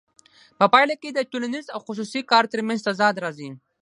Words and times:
په 0.59 0.65
پایله 0.73 0.95
کې 1.01 1.09
د 1.11 1.19
ټولنیز 1.31 1.65
او 1.73 1.79
خصوصي 1.87 2.21
کار 2.31 2.43
ترمنځ 2.53 2.79
تضاد 2.87 3.15
راځي 3.23 3.49